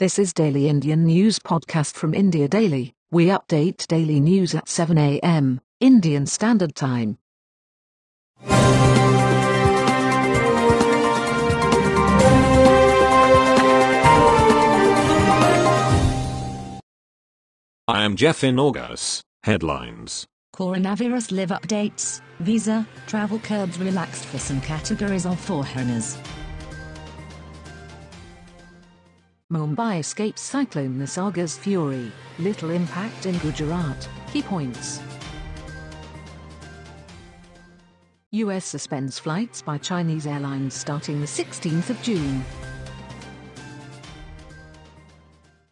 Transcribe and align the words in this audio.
This 0.00 0.18
is 0.18 0.32
Daily 0.32 0.68
Indian 0.68 1.04
News 1.04 1.38
Podcast 1.38 1.94
from 1.94 2.14
India 2.14 2.48
Daily. 2.48 2.94
We 3.12 3.26
update 3.26 3.86
daily 3.86 4.18
news 4.18 4.52
at 4.52 4.68
7 4.68 4.98
a.m. 4.98 5.60
Indian 5.78 6.26
Standard 6.26 6.74
Time. 6.74 7.16
I 17.86 18.02
am 18.02 18.16
Jeff 18.16 18.42
in 18.42 18.58
August. 18.58 19.22
Headlines. 19.44 20.26
Coronavirus 20.56 21.30
live 21.30 21.50
updates, 21.50 22.20
visa, 22.40 22.84
travel 23.06 23.38
curbs 23.38 23.78
relaxed 23.78 24.24
for 24.24 24.38
some 24.38 24.60
categories 24.60 25.24
of 25.24 25.38
foreigners. 25.38 26.18
Mumbai 29.52 29.98
escapes 29.98 30.40
cyclone 30.40 30.98
Nisarga's 30.98 31.58
fury. 31.58 32.10
Little 32.38 32.70
impact 32.70 33.26
in 33.26 33.36
Gujarat. 33.40 34.08
Key 34.32 34.40
points. 34.40 35.00
US 38.30 38.64
suspends 38.64 39.18
flights 39.18 39.60
by 39.60 39.76
Chinese 39.76 40.26
airlines 40.26 40.72
starting 40.72 41.20
the 41.20 41.26
16th 41.26 41.90
of 41.90 42.00
June. 42.00 42.42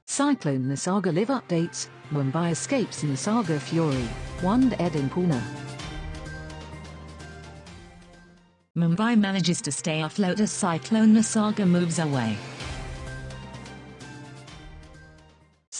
Cyclone 0.04 0.66
Nisarga 0.66 1.12
live 1.12 1.28
updates. 1.28 1.88
Mumbai 2.12 2.50
escapes 2.50 3.02
Nisarga 3.02 3.58
fury. 3.58 4.06
One 4.42 4.68
dead 4.68 4.94
in 4.96 5.08
Pune. 5.08 5.40
Mumbai 8.76 9.18
manages 9.18 9.62
to 9.62 9.72
stay 9.72 10.02
afloat 10.02 10.40
as 10.40 10.52
cyclone 10.52 11.14
Nisarga 11.14 11.66
moves 11.66 11.98
away. 11.98 12.36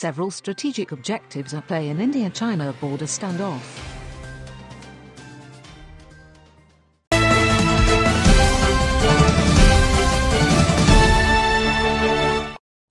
Several 0.02 0.32
strategic 0.32 0.90
objectives 0.90 1.54
at 1.54 1.68
play 1.68 1.88
in 1.88 2.00
India-China 2.00 2.74
border 2.80 3.04
standoff. 3.04 3.60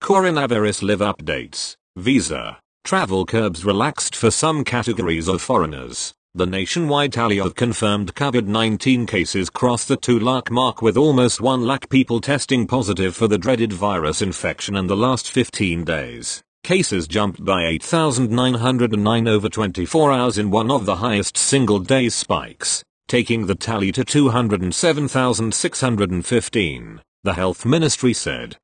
Coronavirus 0.02 0.84
live 0.84 1.00
updates. 1.00 1.76
Visa. 1.98 2.58
Travel 2.86 3.26
curbs 3.26 3.66
relaxed 3.66 4.16
for 4.16 4.32
some 4.32 4.64
categories 4.64 5.28
of 5.28 5.42
foreigners. 5.42 6.14
The 6.34 6.46
nationwide 6.46 7.12
tally 7.12 7.42
of 7.42 7.56
confirmed 7.56 8.16
COVID-19 8.16 9.06
cases 9.06 9.50
crossed 9.50 9.90
the 9.90 9.98
2 9.98 10.18
lakh 10.18 10.50
mark 10.50 10.82
with 10.82 10.96
almost 10.96 11.42
1 11.42 11.68
lakh 11.68 11.90
people 11.90 12.22
testing 12.22 12.68
positive 12.68 13.18
for 13.18 13.28
the 13.28 13.38
dreaded 13.38 13.74
virus 13.74 14.22
infection 14.22 14.78
in 14.78 14.88
the 14.88 14.96
last 14.96 15.30
15 15.30 15.84
days. 15.84 16.42
Cases 16.64 17.08
jumped 17.08 17.44
by 17.44 17.66
8,909 17.66 19.28
over 19.28 19.50
24 19.50 20.12
hours 20.12 20.38
in 20.38 20.52
one 20.52 20.70
of 20.70 20.86
the 20.86 20.98
highest 20.98 21.36
single 21.36 21.80
day 21.80 22.08
spikes, 22.08 22.84
taking 23.08 23.48
the 23.48 23.56
tally 23.56 23.92
to 23.92 24.06
207,615, 24.06 27.02
the 27.24 27.34
health 27.34 27.66
ministry 27.66 28.14
said. 28.14 28.58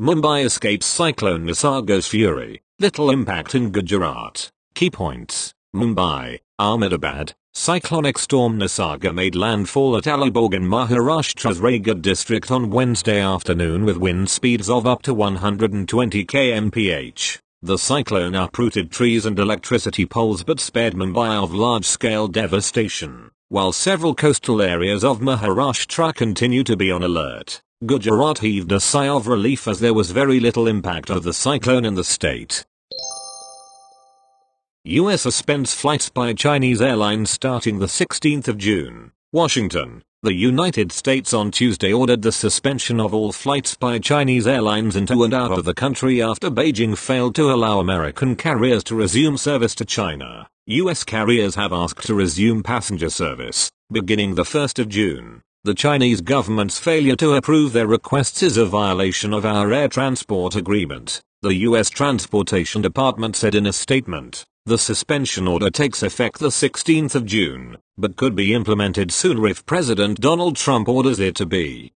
Mumbai 0.00 0.44
escapes 0.44 0.86
cyclone 0.86 1.46
Nisarga's 1.46 2.06
fury, 2.06 2.62
little 2.78 3.10
impact 3.10 3.56
in 3.56 3.70
Gujarat. 3.70 4.52
Key 4.74 4.88
points, 4.88 5.52
Mumbai, 5.74 6.38
Ahmedabad, 6.58 7.32
Cyclonic 7.54 8.18
storm 8.18 8.58
Nisarga 8.58 9.14
made 9.14 9.34
landfall 9.34 9.96
at 9.96 10.04
Alibag 10.04 10.52
in 10.52 10.64
Maharashtra's 10.64 11.60
Raigad 11.60 12.02
district 12.02 12.50
on 12.50 12.68
Wednesday 12.68 13.18
afternoon 13.18 13.86
with 13.86 13.96
wind 13.96 14.28
speeds 14.28 14.68
of 14.68 14.86
up 14.86 15.00
to 15.02 15.14
120 15.14 16.26
kmph. 16.26 17.38
The 17.62 17.78
cyclone 17.78 18.34
uprooted 18.34 18.90
trees 18.90 19.24
and 19.24 19.38
electricity 19.38 20.04
poles 20.04 20.44
but 20.44 20.60
spared 20.60 20.92
Mumbai 20.92 21.42
of 21.42 21.54
large-scale 21.54 22.28
devastation, 22.28 23.30
while 23.48 23.72
several 23.72 24.14
coastal 24.14 24.60
areas 24.60 25.02
of 25.02 25.20
Maharashtra 25.20 26.14
continue 26.14 26.64
to 26.64 26.76
be 26.76 26.90
on 26.90 27.02
alert. 27.02 27.62
Gujarat 27.86 28.40
heaved 28.40 28.72
a 28.72 28.78
sigh 28.78 29.08
of 29.08 29.26
relief 29.26 29.66
as 29.66 29.80
there 29.80 29.94
was 29.94 30.10
very 30.10 30.38
little 30.38 30.68
impact 30.68 31.08
of 31.08 31.22
the 31.22 31.32
cyclone 31.32 31.86
in 31.86 31.94
the 31.94 32.04
state. 32.04 32.66
U.S. 34.84 35.22
suspends 35.22 35.72
flights 35.72 36.10
by 36.10 36.32
Chinese 36.32 36.82
airlines 36.82 37.30
starting 37.30 37.78
the 37.78 37.86
16th 37.86 38.48
of 38.48 38.58
June. 38.58 39.12
Washington. 39.30 40.02
The 40.24 40.34
United 40.34 40.90
States 40.90 41.32
on 41.32 41.52
Tuesday 41.52 41.92
ordered 41.92 42.22
the 42.22 42.32
suspension 42.32 42.98
of 42.98 43.14
all 43.14 43.30
flights 43.30 43.76
by 43.76 44.00
Chinese 44.00 44.44
airlines 44.44 44.96
into 44.96 45.22
and 45.22 45.32
out 45.32 45.52
of 45.52 45.64
the 45.64 45.72
country 45.72 46.20
after 46.20 46.50
Beijing 46.50 46.98
failed 46.98 47.36
to 47.36 47.52
allow 47.52 47.78
American 47.78 48.34
carriers 48.34 48.82
to 48.84 48.96
resume 48.96 49.36
service 49.36 49.76
to 49.76 49.84
China. 49.84 50.48
U.S. 50.66 51.04
carriers 51.04 51.54
have 51.54 51.72
asked 51.72 52.04
to 52.08 52.14
resume 52.14 52.64
passenger 52.64 53.08
service, 53.08 53.70
beginning 53.92 54.34
the 54.34 54.42
1st 54.42 54.80
of 54.80 54.88
June. 54.88 55.42
The 55.62 55.74
Chinese 55.74 56.20
government's 56.20 56.80
failure 56.80 57.14
to 57.16 57.34
approve 57.34 57.72
their 57.72 57.86
requests 57.86 58.42
is 58.42 58.56
a 58.56 58.66
violation 58.66 59.32
of 59.32 59.46
our 59.46 59.72
air 59.72 59.86
transport 59.86 60.56
agreement, 60.56 61.20
the 61.40 61.54
U.S. 61.70 61.88
Transportation 61.88 62.82
Department 62.82 63.36
said 63.36 63.54
in 63.54 63.66
a 63.66 63.72
statement. 63.72 64.44
The 64.64 64.78
suspension 64.78 65.48
order 65.48 65.70
takes 65.70 66.04
effect 66.04 66.38
the 66.38 66.46
16th 66.48 67.16
of 67.16 67.26
June, 67.26 67.78
but 67.98 68.14
could 68.14 68.36
be 68.36 68.54
implemented 68.54 69.10
sooner 69.10 69.48
if 69.48 69.66
President 69.66 70.20
Donald 70.20 70.54
Trump 70.54 70.88
orders 70.88 71.18
it 71.18 71.34
to 71.36 71.46
be. 71.46 71.92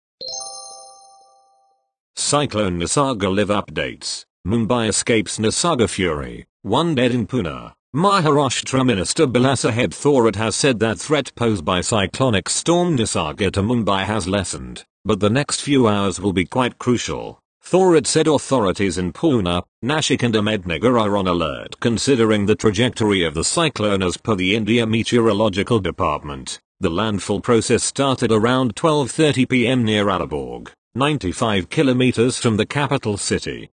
Cyclone 2.16 2.80
Nisarga 2.80 3.32
live 3.32 3.50
updates. 3.50 4.26
Mumbai 4.48 4.90
escapes 4.90 5.38
Nisarga 5.38 5.88
fury. 5.88 6.48
One 6.64 6.96
dead 6.96 7.12
in 7.12 7.28
Pune. 7.28 7.74
Maharashtra 7.96 8.84
Minister 8.84 9.28
Balasaheb 9.28 9.94
Thorat 9.94 10.36
has 10.36 10.56
said 10.56 10.80
that 10.80 10.98
threat 10.98 11.36
posed 11.36 11.64
by 11.64 11.82
cyclonic 11.82 12.50
storm 12.50 12.98
Nisarga 12.98 13.52
to 13.52 13.62
Mumbai 13.62 14.06
has 14.06 14.28
lessened, 14.28 14.86
but 15.06 15.20
the 15.20 15.30
next 15.30 15.62
few 15.62 15.88
hours 15.88 16.20
will 16.20 16.34
be 16.34 16.46
quite 16.46 16.80
crucial. 16.80 17.40
Thorat 17.66 18.06
said 18.06 18.28
authorities 18.28 19.00
in 19.00 19.12
Pune, 19.12 19.64
Nashik 19.84 20.22
and 20.22 20.36
Ahmednagar 20.36 21.02
are 21.02 21.18
on 21.18 21.26
alert 21.26 21.80
considering 21.80 22.46
the 22.46 22.56
trajectory 22.56 23.24
of 23.24 23.34
the 23.34 23.44
cyclone 23.44 24.04
as 24.04 24.18
per 24.18 24.36
the 24.36 24.56
India 24.56 24.86
Meteorological 24.86 25.80
Department. 25.80 26.60
The 26.80 26.92
landfall 26.92 27.42
process 27.42 27.84
started 27.84 28.32
around 28.32 28.76
12.30 28.76 29.50
pm 29.50 29.84
near 29.84 30.06
Alibag, 30.06 30.70
95 30.94 31.72
kilometers 31.72 32.38
from 32.38 32.58
the 32.58 32.68
capital 32.68 33.18
city. 33.18 33.72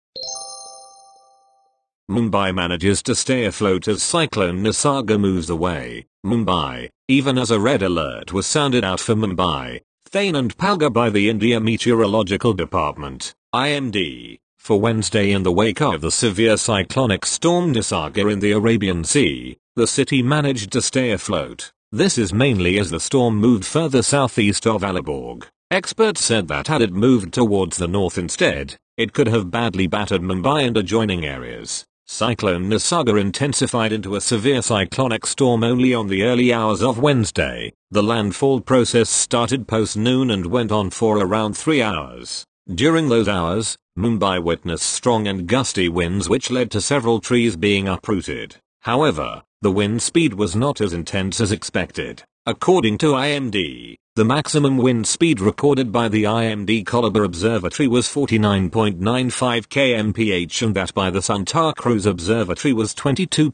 Mumbai 2.11 2.53
manages 2.53 3.05
to 3.05 3.15
stay 3.15 3.45
afloat 3.45 3.87
as 3.87 4.03
cyclone 4.03 4.65
Nisarga 4.65 5.17
moves 5.19 5.49
away. 5.49 6.07
Mumbai, 6.25 6.89
even 7.07 7.39
as 7.39 7.53
a 7.53 7.61
red 7.61 7.85
alert 7.85 8.33
was 8.33 8.49
sounded 8.49 8.83
out 8.83 8.99
for 8.99 9.15
Mumbai, 9.15 9.81
Thane 10.16 10.34
and 10.34 10.56
Palghar 10.56 10.88
by 10.88 11.10
the 11.10 11.28
India 11.28 11.60
Meteorological 11.60 12.54
Department. 12.54 13.34
IMD, 13.54 14.38
for 14.56 14.81
Wednesday 14.81 15.31
in 15.31 15.43
the 15.43 15.53
wake 15.53 15.82
of 15.82 16.00
the 16.00 16.10
severe 16.10 16.56
cyclonic 16.56 17.27
storm 17.27 17.75
Nisarga 17.75 18.32
in 18.32 18.41
the 18.41 18.53
Arabian 18.53 19.04
Sea, 19.04 19.59
the 19.75 19.87
city 19.87 20.22
managed 20.22 20.72
to 20.72 20.81
stay 20.81 21.10
afloat. 21.10 21.71
This 21.93 22.16
is 22.16 22.32
mainly 22.32 22.78
as 22.78 22.88
the 22.88 22.99
storm 22.99 23.37
moved 23.37 23.66
further 23.66 24.00
southeast 24.00 24.66
of 24.66 24.81
Alibag. 24.81 25.49
Experts 25.71 26.25
said 26.25 26.48
that 26.48 26.69
had 26.69 26.81
it 26.81 26.94
moved 26.94 27.34
towards 27.34 27.77
the 27.77 27.87
north 27.87 28.16
instead, 28.16 28.78
it 28.97 29.12
could 29.12 29.28
have 29.28 29.50
badly 29.50 29.87
battered 29.87 30.22
Mumbai 30.22 30.66
and 30.66 30.78
adjoining 30.78 31.27
areas. 31.27 31.84
Cyclone 32.09 32.71
Nisarga 32.71 33.21
intensified 33.21 33.93
into 33.93 34.15
a 34.15 34.21
severe 34.21 34.62
cyclonic 34.62 35.27
storm 35.27 35.65
only 35.65 35.93
on 35.93 36.06
the 36.06 36.22
early 36.22 36.53
hours 36.53 36.81
of 36.81 36.99
Wednesday. 36.99 37.72
The 37.91 38.03
landfall 38.03 38.61
process 38.61 39.11
started 39.11 39.67
post 39.67 39.97
noon 39.97 40.31
and 40.31 40.47
went 40.47 40.71
on 40.71 40.91
for 40.91 41.19
around 41.19 41.56
three 41.56 41.83
hours. 41.83 42.47
During 42.72 43.09
those 43.09 43.28
hours, 43.28 43.77
Mumbai 43.99 44.43
witnessed 44.43 44.87
strong 44.87 45.27
and 45.27 45.47
gusty 45.47 45.89
winds 45.89 46.28
which 46.28 46.51
led 46.51 46.71
to 46.71 46.81
several 46.81 47.21
trees 47.21 47.57
being 47.57 47.89
uprooted. 47.89 48.57
However, 48.83 49.42
the 49.60 49.72
wind 49.72 50.01
speed 50.01 50.34
was 50.34 50.54
not 50.54 50.81
as 50.81 50.92
intense 50.92 51.41
as 51.41 51.51
expected. 51.51 52.22
According 52.48 52.98
to 52.98 53.07
IMD, 53.07 53.97
the 54.15 54.25
maximum 54.25 54.77
wind 54.77 55.09
speed 55.09 55.41
recorded 55.41 55.91
by 55.91 56.09
the 56.09 56.22
IMD 56.22 56.84
Colaba 56.84 57.25
Observatory 57.25 57.89
was 57.89 58.07
49.95 58.07 59.66
kmph 59.66 60.63
and 60.63 60.72
that 60.77 60.95
by 60.95 61.10
the 61.10 61.21
Santa 61.21 61.75
Cruz 61.77 62.07
Observatory 62.07 62.72
was 62.72 62.95
22.2 62.95 63.51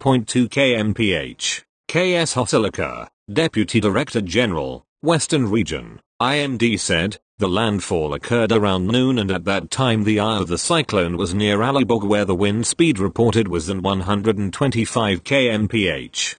kmph. 0.47 1.63
KS 1.89 2.35
Hosalikar, 2.35 3.09
Deputy 3.33 3.81
Director 3.81 4.21
General, 4.21 4.85
Western 5.01 5.51
Region, 5.51 5.99
IMD 6.21 6.79
said, 6.79 7.19
the 7.39 7.49
landfall 7.49 8.13
occurred 8.13 8.53
around 8.53 8.89
noon 8.89 9.19
and 9.19 9.31
at 9.31 9.47
that 9.47 9.71
time 9.71 10.05
the 10.05 10.21
eye 10.21 10.37
of 10.37 10.49
the 10.49 10.59
cyclone 10.59 11.17
was 11.17 11.33
near 11.33 11.61
Alibag 11.61 12.07
where 12.07 12.27
the 12.27 12.35
wind 12.35 12.67
speed 12.67 12.99
reported 12.99 13.49
was 13.49 13.69
than 13.69 13.81
125 13.81 15.25
kmph. 15.25 16.37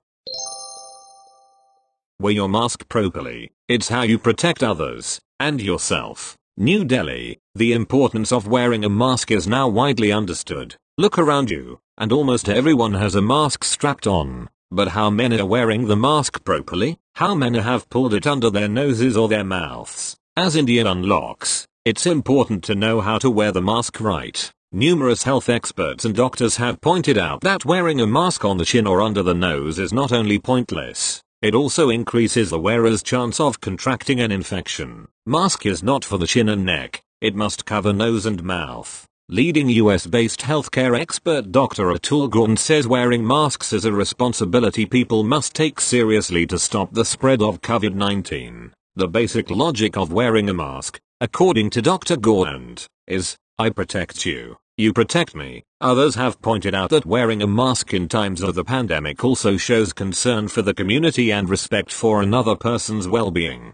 Wear 2.24 2.32
your 2.32 2.48
mask 2.48 2.88
properly, 2.88 3.52
it's 3.68 3.90
how 3.90 4.04
you 4.04 4.18
protect 4.18 4.64
others, 4.64 5.20
and 5.42 5.62
yourself. 5.62 6.38
New 6.56 6.86
Delhi, 6.86 7.40
the 7.54 7.74
importance 7.74 8.32
of 8.32 8.48
wearing 8.48 8.86
a 8.86 8.90
mask 8.90 9.30
is 9.30 9.46
now 9.46 9.68
widely 9.68 10.10
understood. 10.10 10.78
Look 10.98 11.20
around 11.20 11.52
you, 11.52 11.82
and 11.98 12.14
almost 12.14 12.48
everyone 12.48 12.94
has 12.94 13.16
a 13.16 13.22
mask 13.22 13.66
strapped 13.66 14.08
on. 14.08 14.48
But 14.72 14.88
how 14.88 15.10
many 15.10 15.38
are 15.42 15.46
wearing 15.46 15.88
the 15.88 15.98
mask 15.98 16.46
properly? 16.46 16.98
How 17.16 17.36
many 17.36 17.60
have 17.60 17.90
pulled 17.90 18.14
it 18.14 18.26
under 18.26 18.50
their 18.50 18.70
noses 18.70 19.18
or 19.18 19.28
their 19.28 19.44
mouths? 19.44 20.16
As 20.38 20.56
India 20.56 20.90
unlocks, 20.90 21.68
it's 21.84 22.06
important 22.06 22.64
to 22.64 22.74
know 22.74 23.02
how 23.02 23.18
to 23.18 23.30
wear 23.30 23.52
the 23.52 23.62
mask 23.62 24.00
right. 24.00 24.50
Numerous 24.72 25.24
health 25.24 25.50
experts 25.50 26.06
and 26.06 26.16
doctors 26.16 26.56
have 26.56 26.80
pointed 26.80 27.18
out 27.18 27.42
that 27.42 27.66
wearing 27.66 28.00
a 28.00 28.08
mask 28.08 28.46
on 28.46 28.58
the 28.58 28.66
chin 28.66 28.88
or 28.88 29.02
under 29.02 29.22
the 29.22 29.34
nose 29.34 29.78
is 29.78 29.92
not 29.92 30.14
only 30.14 30.40
pointless, 30.40 31.23
it 31.44 31.54
also 31.54 31.90
increases 31.90 32.50
the 32.50 32.60
wearer's 32.60 33.04
chance 33.04 33.38
of 33.38 33.60
contracting 33.60 34.22
an 34.22 34.32
infection. 34.32 35.06
Mask 35.26 35.66
is 35.66 35.84
not 35.84 36.06
for 36.06 36.18
the 36.18 36.26
chin 36.26 36.48
and 36.48 36.66
neck, 36.66 37.04
it 37.20 37.36
must 37.36 37.66
cover 37.66 37.92
nose 37.92 38.26
and 38.26 38.42
mouth. 38.42 39.06
Leading 39.28 39.68
US-based 39.68 40.40
healthcare 40.40 40.98
expert 40.98 41.52
Dr. 41.52 41.88
Atul 41.88 42.30
Gawande 42.30 42.60
says 42.60 42.88
wearing 42.88 43.28
masks 43.28 43.74
is 43.74 43.84
a 43.84 43.92
responsibility 43.92 44.86
people 44.86 45.24
must 45.24 45.54
take 45.54 45.82
seriously 45.82 46.48
to 46.48 46.58
stop 46.58 46.94
the 46.94 47.04
spread 47.04 47.42
of 47.42 47.60
COVID-19. 47.60 48.72
The 48.96 49.08
basic 49.10 49.50
logic 49.50 49.98
of 49.98 50.14
wearing 50.14 50.50
a 50.50 50.54
mask, 50.54 50.98
according 51.20 51.72
to 51.72 51.82
Dr. 51.82 52.16
Gawande, 52.16 52.86
is, 53.06 53.36
I 53.60 53.70
protect 53.70 54.26
you, 54.26 54.56
you 54.78 54.92
protect 54.92 55.36
me. 55.36 55.64
Others 55.82 56.16
have 56.16 56.42
pointed 56.42 56.74
out 56.74 56.90
that 56.90 57.06
wearing 57.06 57.42
a 57.42 57.48
mask 57.48 57.94
in 57.94 58.08
times 58.08 58.42
of 58.42 58.56
the 58.56 58.64
pandemic 58.64 59.24
also 59.24 59.56
shows 59.58 59.94
concern 59.94 60.48
for 60.48 60.62
the 60.62 60.74
community 60.74 61.32
and 61.32 61.50
respect 61.50 61.92
for 61.92 62.22
another 62.22 62.56
person's 62.56 63.08
well-being. 63.08 63.74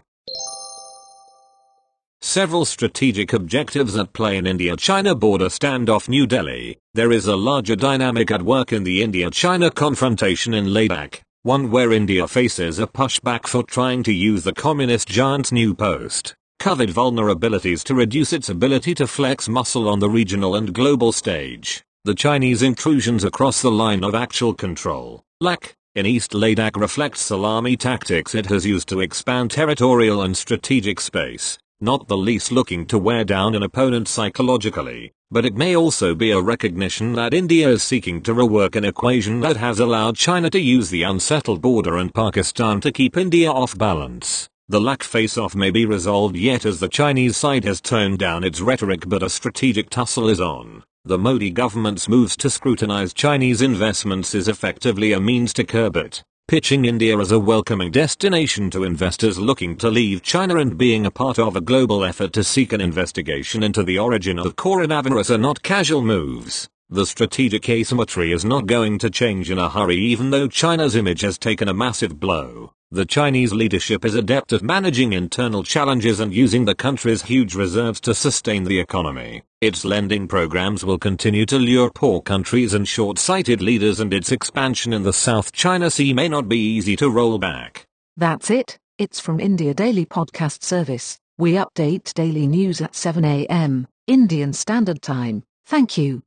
Several 2.20 2.66
strategic 2.66 3.32
objectives 3.32 3.96
at 3.96 4.12
play 4.12 4.36
in 4.36 4.46
India-China 4.46 5.14
border 5.14 5.46
standoff 5.46 6.08
New 6.08 6.26
Delhi. 6.26 6.76
There 6.92 7.12
is 7.12 7.26
a 7.26 7.36
larger 7.36 7.76
dynamic 7.76 8.30
at 8.30 8.42
work 8.42 8.72
in 8.72 8.84
the 8.84 9.02
India-China 9.02 9.70
confrontation 9.70 10.52
in 10.52 10.66
Ladakh, 10.66 11.22
one 11.44 11.70
where 11.70 11.92
India 11.92 12.28
faces 12.28 12.78
a 12.78 12.86
pushback 12.86 13.46
for 13.46 13.62
trying 13.62 14.02
to 14.02 14.12
use 14.12 14.44
the 14.44 14.52
communist 14.52 15.08
giant's 15.08 15.50
new 15.50 15.74
post 15.74 16.34
COVID 16.60 16.90
vulnerabilities 16.92 17.82
to 17.84 17.94
reduce 17.94 18.34
its 18.34 18.50
ability 18.50 18.94
to 18.96 19.06
flex 19.06 19.48
muscle 19.48 19.88
on 19.88 19.98
the 19.98 20.10
regional 20.10 20.56
and 20.56 20.74
global 20.74 21.10
stage. 21.10 21.82
The 22.04 22.14
Chinese 22.14 22.60
intrusions 22.60 23.24
across 23.24 23.62
the 23.62 23.70
line 23.70 24.04
of 24.04 24.14
actual 24.14 24.52
control, 24.52 25.24
LAC, 25.40 25.74
in 25.94 26.04
East 26.04 26.32
Ladakh 26.32 26.76
reflects 26.76 27.22
salami 27.22 27.78
tactics 27.78 28.34
it 28.34 28.44
has 28.46 28.66
used 28.66 28.90
to 28.90 29.00
expand 29.00 29.50
territorial 29.50 30.20
and 30.20 30.36
strategic 30.36 31.00
space, 31.00 31.56
not 31.80 32.08
the 32.08 32.16
least 32.18 32.52
looking 32.52 32.84
to 32.88 32.98
wear 32.98 33.24
down 33.24 33.54
an 33.54 33.62
opponent 33.62 34.06
psychologically, 34.06 35.12
but 35.30 35.46
it 35.46 35.56
may 35.56 35.74
also 35.74 36.14
be 36.14 36.30
a 36.30 36.42
recognition 36.42 37.14
that 37.14 37.32
India 37.32 37.70
is 37.70 37.82
seeking 37.82 38.20
to 38.20 38.34
rework 38.34 38.76
an 38.76 38.84
equation 38.84 39.40
that 39.40 39.56
has 39.56 39.80
allowed 39.80 40.14
China 40.14 40.50
to 40.50 40.60
use 40.60 40.90
the 40.90 41.04
unsettled 41.04 41.62
border 41.62 41.96
and 41.96 42.12
Pakistan 42.12 42.82
to 42.82 42.92
keep 42.92 43.16
India 43.16 43.50
off 43.50 43.78
balance. 43.78 44.50
The 44.70 44.80
LAC 44.80 45.02
face-off 45.02 45.56
may 45.56 45.72
be 45.72 45.84
resolved 45.84 46.36
yet 46.36 46.64
as 46.64 46.78
the 46.78 46.88
Chinese 46.88 47.36
side 47.36 47.64
has 47.64 47.80
toned 47.80 48.20
down 48.20 48.44
its 48.44 48.60
rhetoric 48.60 49.08
but 49.08 49.20
a 49.20 49.28
strategic 49.28 49.90
tussle 49.90 50.28
is 50.28 50.40
on. 50.40 50.84
The 51.04 51.18
Modi 51.18 51.50
government's 51.50 52.08
moves 52.08 52.36
to 52.36 52.48
scrutinize 52.48 53.12
Chinese 53.12 53.62
investments 53.62 54.32
is 54.32 54.46
effectively 54.46 55.10
a 55.10 55.18
means 55.18 55.52
to 55.54 55.64
curb 55.64 55.96
it, 55.96 56.22
pitching 56.46 56.84
India 56.84 57.18
as 57.18 57.32
a 57.32 57.38
welcoming 57.40 57.90
destination 57.90 58.70
to 58.70 58.84
investors 58.84 59.40
looking 59.40 59.76
to 59.78 59.90
leave 59.90 60.22
China 60.22 60.58
and 60.58 60.78
being 60.78 61.04
a 61.04 61.10
part 61.10 61.40
of 61.40 61.56
a 61.56 61.60
global 61.60 62.04
effort 62.04 62.32
to 62.34 62.44
seek 62.44 62.72
an 62.72 62.80
investigation 62.80 63.64
into 63.64 63.82
the 63.82 63.98
origin 63.98 64.38
of 64.38 64.54
coronavirus 64.54 65.34
are 65.34 65.38
not 65.38 65.64
casual 65.64 66.02
moves. 66.02 66.68
The 66.90 67.06
strategic 67.06 67.68
asymmetry 67.68 68.30
is 68.30 68.44
not 68.44 68.66
going 68.66 69.00
to 69.00 69.10
change 69.10 69.50
in 69.50 69.58
a 69.58 69.68
hurry 69.68 69.96
even 69.96 70.30
though 70.30 70.46
China's 70.46 70.94
image 70.94 71.22
has 71.22 71.38
taken 71.38 71.66
a 71.66 71.74
massive 71.74 72.20
blow. 72.20 72.70
The 72.92 73.06
Chinese 73.06 73.52
leadership 73.52 74.04
is 74.04 74.16
adept 74.16 74.52
at 74.52 74.62
managing 74.62 75.12
internal 75.12 75.62
challenges 75.62 76.18
and 76.18 76.34
using 76.34 76.64
the 76.64 76.74
country's 76.74 77.22
huge 77.22 77.54
reserves 77.54 78.00
to 78.00 78.12
sustain 78.12 78.64
the 78.64 78.80
economy. 78.80 79.42
Its 79.60 79.84
lending 79.84 80.26
programs 80.26 80.84
will 80.84 80.98
continue 80.98 81.46
to 81.46 81.56
lure 81.56 81.88
poor 81.88 82.20
countries 82.20 82.74
and 82.74 82.88
short-sighted 82.88 83.62
leaders 83.62 84.00
and 84.00 84.12
its 84.12 84.32
expansion 84.32 84.92
in 84.92 85.04
the 85.04 85.12
South 85.12 85.52
China 85.52 85.88
Sea 85.88 86.12
may 86.12 86.28
not 86.28 86.48
be 86.48 86.58
easy 86.58 86.96
to 86.96 87.08
roll 87.08 87.38
back. 87.38 87.86
That's 88.16 88.50
it. 88.50 88.76
It's 88.98 89.20
from 89.20 89.38
India 89.38 89.72
Daily 89.72 90.04
Podcast 90.04 90.64
Service. 90.64 91.16
We 91.38 91.52
update 91.52 92.12
daily 92.14 92.48
news 92.48 92.80
at 92.80 92.96
7 92.96 93.24
a.m. 93.24 93.86
Indian 94.08 94.52
Standard 94.52 95.00
Time. 95.00 95.44
Thank 95.64 95.96
you. 95.96 96.22